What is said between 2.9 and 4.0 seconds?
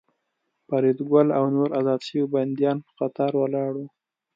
قطار ولاړ وو